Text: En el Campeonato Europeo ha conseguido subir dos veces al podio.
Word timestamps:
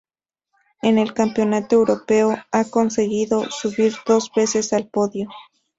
En 0.81 0.97
el 0.97 1.13
Campeonato 1.13 1.75
Europeo 1.75 2.35
ha 2.51 2.63
conseguido 2.65 3.47
subir 3.51 3.93
dos 4.07 4.31
veces 4.35 4.73
al 4.73 4.87
podio. 4.89 5.29